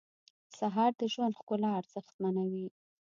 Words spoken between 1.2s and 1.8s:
ښکلا